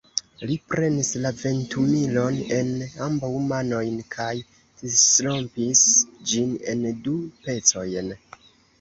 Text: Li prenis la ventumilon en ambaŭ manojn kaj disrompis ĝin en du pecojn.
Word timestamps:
Li 0.51 0.55
prenis 0.69 1.11
la 1.25 1.31
ventumilon 1.41 2.39
en 2.57 2.73
ambaŭ 3.09 3.31
manojn 3.53 4.01
kaj 4.17 4.33
disrompis 4.83 5.87
ĝin 6.35 6.61
en 6.77 6.87
du 7.09 7.19
pecojn. 7.47 8.15